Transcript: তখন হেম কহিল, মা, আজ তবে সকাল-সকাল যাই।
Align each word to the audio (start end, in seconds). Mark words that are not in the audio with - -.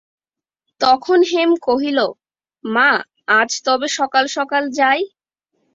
তখন 0.81 1.19
হেম 1.31 1.51
কহিল, 1.61 1.99
মা, 2.63 2.89
আজ 3.31 3.51
তবে 3.65 3.87
সকাল-সকাল 3.97 4.63
যাই। 4.71 4.99